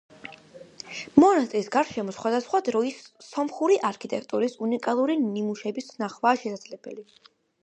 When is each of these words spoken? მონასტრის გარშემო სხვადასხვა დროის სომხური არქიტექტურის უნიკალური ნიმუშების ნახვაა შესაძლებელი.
მონასტრის 1.23 1.69
გარშემო 1.75 2.15
სხვადასხვა 2.17 2.63
დროის 2.69 3.03
სომხური 3.27 3.77
არქიტექტურის 3.93 4.59
უნიკალური 4.69 5.23
ნიმუშების 5.29 5.97
ნახვაა 6.05 6.43
შესაძლებელი. 6.47 7.09